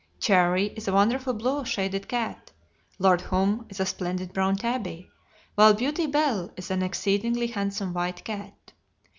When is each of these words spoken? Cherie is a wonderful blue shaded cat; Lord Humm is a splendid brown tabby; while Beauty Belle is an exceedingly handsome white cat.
Cherie 0.19 0.73
is 0.75 0.87
a 0.87 0.93
wonderful 0.93 1.35
blue 1.35 1.63
shaded 1.63 2.07
cat; 2.07 2.49
Lord 2.97 3.21
Humm 3.21 3.67
is 3.69 3.79
a 3.79 3.85
splendid 3.85 4.33
brown 4.33 4.55
tabby; 4.55 5.11
while 5.53 5.75
Beauty 5.75 6.07
Belle 6.07 6.51
is 6.57 6.71
an 6.71 6.81
exceedingly 6.81 7.45
handsome 7.45 7.93
white 7.93 8.23
cat. 8.25 8.73